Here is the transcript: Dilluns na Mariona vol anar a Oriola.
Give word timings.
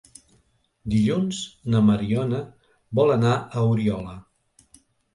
Dilluns 0.93 1.43
na 1.75 1.83
Mariona 1.91 2.41
vol 3.03 3.17
anar 3.21 3.39
a 3.41 3.71
Oriola. 3.71 4.21